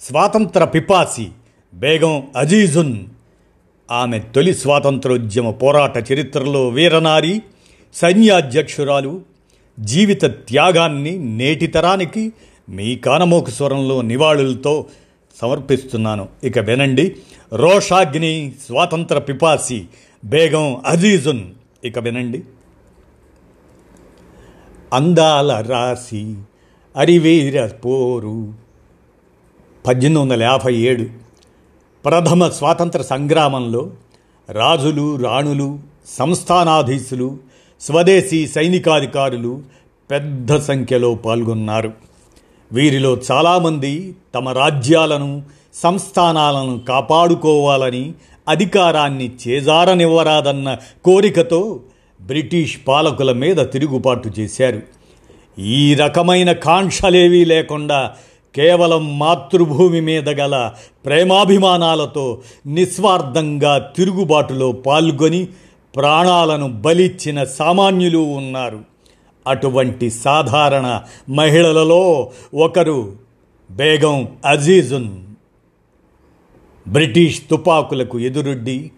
[0.00, 1.28] స్వాతంత్ర పిపాసి
[1.74, 3.04] బేగం అజీజున్.
[3.90, 7.42] ఆమె తొలి స్వాతంత్రోద్యమ పోరాట చరిత్రలో వీరనారి
[7.94, 9.20] సైన్యాధ్యక్షురాలు
[9.80, 12.32] జీవిత త్యాగాన్ని నేటి తరానికి
[12.68, 14.86] మీ కానమోకు స్వరంలో నివాళులతో
[15.40, 16.28] సమర్పిస్తున్నాను.
[16.44, 17.16] ఇక వినండి
[17.52, 19.86] రోషాగ్ని స్వాతంత్ర పిపాసి
[20.24, 21.42] బేగం అజీజున్.
[21.84, 22.42] ఇక వినండి.
[24.92, 26.34] అందాల రాసి
[26.96, 28.67] అరివీర పోరు
[29.88, 31.04] పద్దెనిమిది వందల యాభై ఏడు
[32.04, 33.90] ప్రథమ స్వాతంత్ర సంగ్రామంలో
[34.50, 37.36] రాజులు రాణులు సంస్థానాధీశులు
[37.80, 39.62] స్వదేశీ సైనికాధికారులు
[40.10, 41.92] పెద్ద సంఖ్యలో పాల్గొన్నారు.
[42.72, 45.42] వీరిలో చాలామంది తమ రాజ్యాలను
[45.74, 48.14] సంస్థానాలను కాపాడుకోవాలని
[48.48, 51.80] అధికారాన్ని చేజారనివ్వరాదన్న కోరికతో
[52.22, 54.82] బ్రిటిష్ పాలకుల మీద తిరుగుబాటు చేశారు.
[55.58, 58.12] ఈ రకమైన కాంక్షలేవీ లేకుండా
[58.54, 60.72] కేవలం మాతృభూమి మీద గల
[61.04, 65.48] ప్రేమాభిమానాలతో నిస్వార్థంగా తిరుగుబాటులో పాల్గొని
[65.96, 68.80] ప్రాణాలను బలిచ్చిన సామాన్యులు ఉన్నారు.
[69.46, 73.12] అటువంటి సాధారణ మహిళలలో ఒకరు
[73.70, 75.08] బేగం అజీజున్.
[76.88, 78.90] బ్రిటిష్ తుపాకులకు ఎదురొడ్డి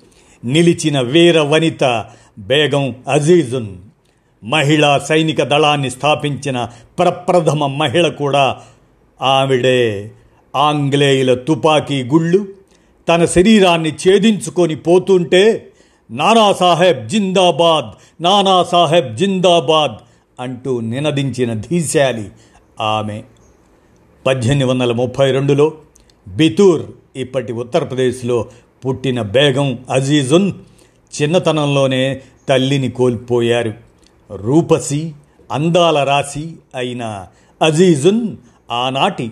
[0.44, 2.04] నిలిచిన వీర వనిత
[2.38, 3.68] బేగం అజీజున్.
[4.44, 8.58] మహిళా సైనిక దళాన్ని స్థాపించిన ప్రప్రథమ మహిళ కూడా
[9.22, 10.10] ఆవిడే
[10.56, 12.48] ఆంగ్లేయుల తుపాకీ గుళ్ళు
[13.08, 15.72] తన శరీరాన్ని ఛేదించుకొని పోతుంటే
[16.10, 19.96] నానాసాహెబ్ జిందాబాద్ నానాసాహెబ్ జిందాబాద్
[20.40, 22.28] అంటూ నినదించిన ధీశాలి
[22.80, 23.22] ఆమె.
[24.26, 25.72] పద్దెనిమిది వందల ముప్పై రెండులో
[26.28, 26.82] బితూర్
[27.16, 28.48] ఇప్పటి ఉత్తరప్రదేశ్లో
[28.86, 30.52] పుట్టిన బేగం అజీజున్
[31.22, 33.74] చిన్నతనంలోనే తల్లిని కోల్పోయారు.
[34.36, 35.12] రూపసి
[35.52, 37.26] అందాల రాశి అయిన
[37.62, 38.36] అజీజున్
[38.70, 39.30] ఆనాటి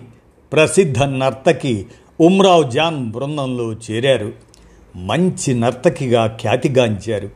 [0.53, 1.87] ప్రసిద్ధ నర్తకి
[2.21, 4.33] ఉమ్రావ్ జాన్ బృందంలో చేరారు.
[4.95, 7.29] మంచి నర్తకిగా ఖ్యాతిగాంచారు.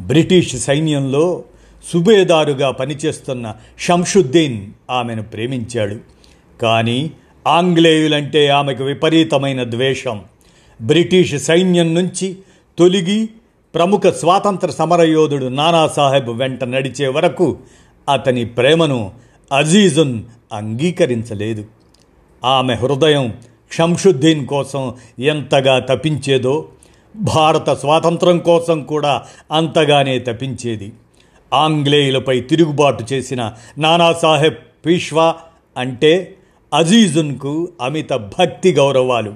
[0.00, 1.44] బ్రిటిష్ సైన్యంలో
[1.92, 5.96] సుబేదారుగా పనిచేస్తున్న షంషుద్దీన్ ఆమెను ప్రేమించాడు.
[6.62, 7.10] కానీ
[7.46, 10.20] ఆంగ్లేయులంటే ఆమెకు విపరీతమైన ద్వేషం.
[10.82, 12.36] బ్రిటిష్ సైన్యం నుంచి
[12.78, 13.28] తొలిగి
[13.74, 17.58] ప్రముఖ స్వాతంత్ర సమరయోధుడు నానాసాహెబ్ వెంట నడిచే వరకు
[18.12, 20.22] అతని ప్రేమను అజీజున్
[20.52, 21.64] అంగీకరించలేదు.
[22.44, 23.34] ఆమె హృదయం
[23.72, 26.68] షంషుద్దీన్ కోసం ఎంతగా తపించేదో
[27.16, 29.22] భారత స్వాతంత్రం కోసం కూడా
[29.52, 30.92] అంతగానే తపించేది.
[31.54, 35.34] ఆంగ్లేయులపై తిరుగుబాటు చేసిన నానాసాహెబ్ పీష్వా
[35.76, 36.34] అంటే
[36.74, 39.34] అజీజున్కు అమిత భక్తి గౌరవాలు.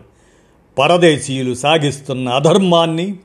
[0.79, 3.17] పరదేశీయులు సాగిస్తున్న అధర్మాన్ని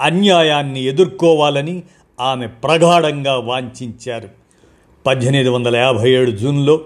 [0.00, 1.82] అన్యాయాన్ని ఎదుర్కోవాలని
[2.20, 4.39] ఆమె ప్రగాఢంగా వాంఛించారు.
[5.06, 6.80] పద్దెనిమిది వందల యాభై ఏడు జూన్లో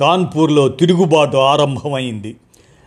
[0.00, 2.36] కాన్పూర్లో తిరుగుబాటు ఆరంభమైంది.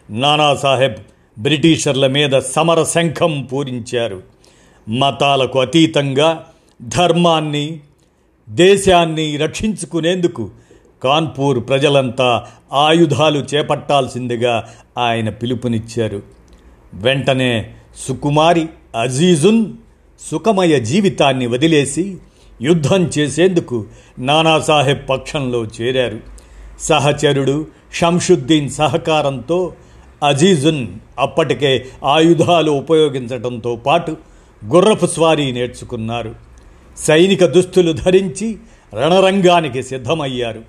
[0.09, 0.95] నానాసాహెబ్
[1.41, 4.23] బ్రిటిషర్ల మీద సమర శంఖం పూరించారు.
[4.89, 6.45] మతాలకు అతీతంగా
[6.81, 7.79] ధర్మాన్ని
[8.49, 10.49] దేశాన్ని రక్షించుకునేందుకు
[11.03, 16.23] కాన్పూర్ ప్రజలంతా ఆయుధాలు చేపట్టాల్సిందిగా ఆయన పిలుపునిచ్చారు.
[16.93, 17.73] వెంటనే
[18.07, 18.67] సుకుమారి
[18.99, 19.73] అజీజున్
[20.31, 22.17] సుఖమయ జీవితాన్ని వదిలేసి
[22.61, 23.85] యుద్ధం చేసేందుకు
[24.19, 26.19] నానాసాహెబ్ పక్షంలో చేరారు.
[26.79, 29.73] సహచరుడు షంషుద్దీన్ సహకారంతో
[30.27, 30.87] అజీజున్
[31.19, 34.17] అప్పటికే ఆయుధాలు ఉపయోగించడంతో పాటు
[34.65, 36.35] గుర్రపు స్వారీ నేర్చుకున్నారు.
[36.97, 38.57] సైనిక దుస్తులు ధరించి
[38.95, 40.61] రణరంగానికి సిద్ధమయ్యారు.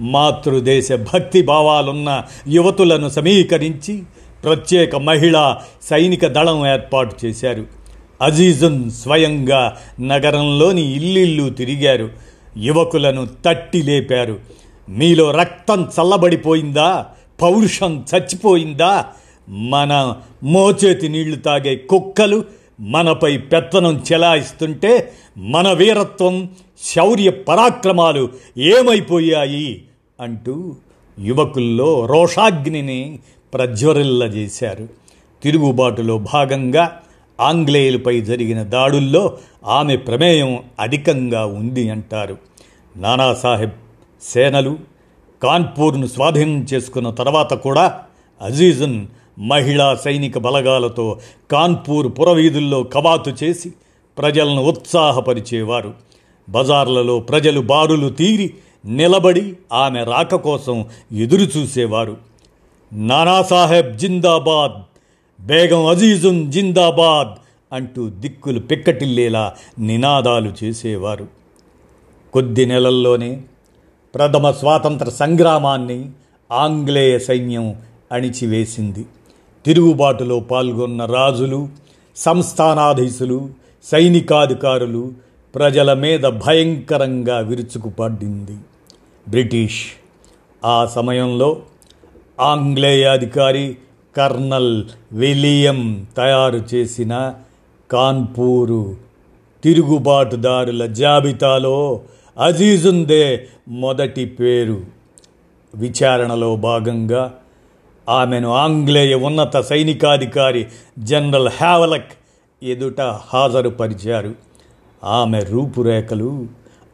[0.00, 4.02] మాతృదేశ భక్తి భావాలున్న యువతులను సమీకరించి
[4.44, 7.66] ప్రత్యేక మహిళా సైనిక దళం ఏర్పాటు చేశారు.
[8.22, 12.10] అజీజున్ స్వయంగా నగరంలోని ఇల్లిల్లు తిరిగారు.
[12.56, 14.38] యువకులను తట్టి లేపారు.
[14.88, 17.06] మీలో రక్తం చల్లబడిపోయిందా?
[17.42, 19.04] పౌరుషం చచ్చిపోయిందా?
[19.48, 22.44] మన మోచేతి నీళ్ళు తాగే కుక్కలు
[22.80, 26.48] మనపై పెత్తనం చెలాయిస్తుంటే మన వీరత్వం
[26.82, 28.28] శౌర్య పరాక్రమాలు
[28.58, 29.84] ఏమైపోయాయి?
[30.20, 30.76] అంటూ
[31.20, 33.18] యువకుల్లో రోషాగ్నిని
[33.54, 34.88] ప్రజ్వరిల్లజేశారు.
[35.42, 37.00] తిరుగుబాటులో భాగంగా
[37.40, 42.36] ఆంగ్లేయులపై జరిగిన దాడుల్లో ఆమె ప్రమేయం అధికంగా ఉంది అంటారు.
[42.96, 43.70] నానాసాహెబ్
[44.22, 44.78] సేనలు
[45.42, 48.00] కాన్పూర్ను స్వాధీనం చేసుకున్న తర్వాత కూడా
[48.42, 49.06] అజీజున్
[49.38, 51.18] మహిళా సైనిక బలగాలతో
[51.50, 53.72] కాన్పూర్ పురవీధుల్లో కవాతు చేసి
[54.18, 55.94] ప్రజలను ఉత్సాహపరిచేవారు.
[56.48, 58.54] బజార్లలో ప్రజలు బారులు తీరి
[58.86, 62.16] నిలబడి ఆమె రాక కోసం ఎదురుచూసేవారు.
[62.92, 64.87] నానాసాహెబ్ జిందాబాద్
[65.40, 67.28] బేగం అజీజున్ జిందాబాద్
[67.74, 71.26] అంటూ దిక్కులు పిక్కటిల్లేలా నినాదాలు చేసేవారు.
[72.32, 73.42] కొద్ది నెలల్లోనే
[74.14, 76.10] ప్రథమ స్వాతంత్ర సంగ్రామాన్ని
[76.52, 77.76] ఆంగ్లేయ సైన్యం
[78.12, 79.06] అణిచివేసింది.
[79.64, 81.68] తిరుగుబాటులో పాల్గొన్న రాజులు
[82.16, 83.50] సంస్థానాధీశులు
[83.84, 85.12] సైనికాధికారులు
[85.54, 88.56] ప్రజల మీద భయంకరంగా విరుచుకుపడింది.
[89.28, 89.86] బ్రిటిష్
[90.64, 91.62] ఆ సమయంలో
[92.40, 93.78] ఆంగ్లేయ అధికారి
[94.18, 97.34] కర్నల్ విలియం తయారు చేసిన
[97.90, 98.96] కాన్పూరు
[99.64, 102.00] తిరుగుబాటుదారుల జాబితాలో
[102.38, 104.80] అజీజుందే మొదటి పేరు.
[105.74, 107.34] విచారణలో భాగంగా
[108.08, 110.66] ఆమెను ఆంగ్లేయ ఉన్నత సైనికాధికారి
[110.98, 112.12] జనరల్ హ్యావలక్
[112.62, 114.34] ఎదుట హాజరుపరిచారు.
[115.04, 116.46] ఆమె రూపురేఖలు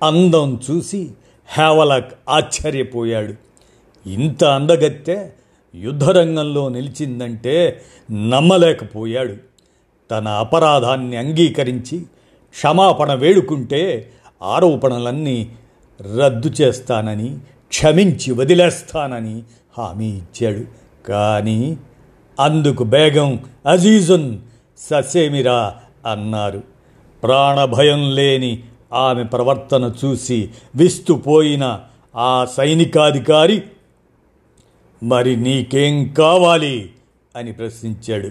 [0.03, 1.11] అందం చూసి
[1.49, 3.35] హ్యావలక్ ఆశ్చర్యపోయాడు.
[4.09, 5.35] ఇంత అందగత్తే
[5.75, 9.37] యుద్ధరంగంలో నిలిచిందంటే నమ్మలేకపోయాడు.
[10.11, 11.99] తన అపరాధాన్ని అంగీకరించి
[12.50, 14.11] క్షమాపణ వేడుకుంటే
[14.43, 15.53] ఆరోపణలన్నీ
[16.21, 17.38] రద్దు చేస్తానని
[17.69, 19.43] క్షమించి వదిలేస్తానని
[19.79, 20.65] హామీ ఇచ్చాడు.
[21.09, 21.76] కానీ
[22.41, 24.38] అందుకు బేగం అజీజున్
[24.79, 25.75] ససేమిరా
[26.06, 26.62] అన్నారు.
[27.23, 28.62] ప్రాణభయం లేని
[28.93, 31.81] ఆమె ప్రవర్తన చూసి విస్తుపోయిన
[32.17, 33.62] ఆ సైనికాధికారి
[35.04, 36.90] మరి నీకేం కావాలి?
[37.36, 38.30] అని ప్రశ్నించాడు.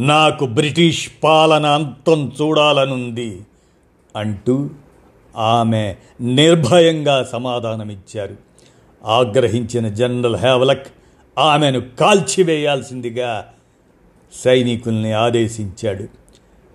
[0.00, 3.40] నాకు బ్రిటిష్ పాలన అంతం చూడాలనుంది
[4.16, 4.70] అంటూ
[5.36, 8.36] ఆమె నిర్భయంగా సమాధానమిచ్చారు.
[9.04, 10.86] ఆగ్రహించిన జనరల్ హేవలక్
[11.38, 13.46] ఆమెను కాల్చివేయాల్సిందిగా
[14.44, 16.04] సైనికుల్ని ఆదేశించాడు.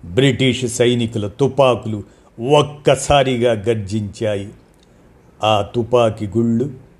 [0.06, 2.02] బ్రిటిష్ సైనికుల తుపాకులు
[2.58, 4.48] ఒక్కసారిగా గర్జించాయి.
[5.44, 6.91] ఆ తుపాకి గుళ్ళు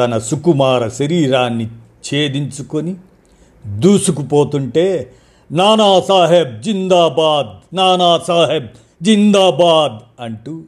[0.00, 1.66] తన సుకుమార శరీరాన్ని
[2.06, 2.96] ఛేదించుకొని
[3.66, 5.12] దూసుకుపోతుంటే
[5.52, 8.66] నానాసాహెబ్ జిందాబాద్ నానాసాహెబ్
[9.02, 10.62] జిందాబాద్ అంటూ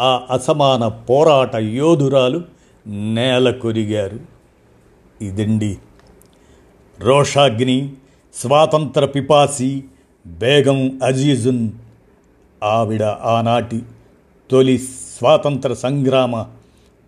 [0.00, 2.42] ఆ అసమాన పోరాట యోధురాలు
[2.86, 4.20] నేల కొరిగారు
[5.24, 5.78] ఇదండి
[7.00, 7.92] రోషాగ్ని
[8.34, 9.84] స్వాతంత్ర పిపాసి
[10.26, 11.70] బేగం అజీజున్.
[12.62, 13.82] ఆవిడ ఆనాటి
[14.50, 14.78] తొలి
[15.18, 16.46] స్వాతంత్ర సంగ్రామ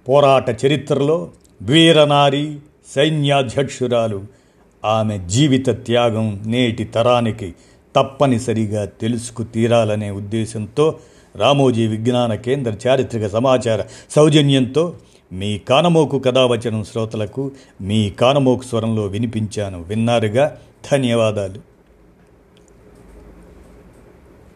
[0.08, 1.30] పోరాట చరిత్రలో
[1.62, 2.58] వీరనారి
[2.94, 4.24] సైన్యాధ్యక్షురాలు.
[4.84, 7.54] ఆమె జీవిత త్యాగం నేటి తరానికి
[7.96, 10.98] తప్పనిసరిగా తెలుసుకు తీరాలనే ఉద్దేశంతో
[11.36, 14.94] రామోజీ విజ్ఞాన కేంద్ర చారిత్రక సమాచార సౌజన్యంతో
[15.32, 17.50] మీ కానమోకు కథావచనం శ్రోతలకు
[17.80, 19.82] మీ కానమోకు స్వరంలో వినిపించాను.
[19.82, 20.56] విన్నారుగా?
[20.92, 21.75] ధన్యవాదాలు.